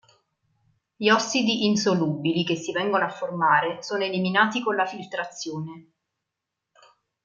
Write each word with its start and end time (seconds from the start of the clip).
Gli 0.95 1.09
ossidi 1.11 1.65
insolubili 1.65 2.43
che 2.43 2.55
si 2.55 2.71
vengono 2.71 3.05
a 3.05 3.09
formare 3.09 3.83
sono 3.83 4.03
eliminati 4.03 4.63
con 4.63 4.75
la 4.75 4.87
filtrazione. 4.87 5.91